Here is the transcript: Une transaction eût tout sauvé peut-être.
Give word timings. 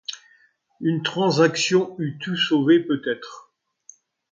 Une 0.79 1.03
transaction 1.03 1.93
eût 1.99 2.17
tout 2.17 2.35
sauvé 2.35 2.79
peut-être. 2.81 3.53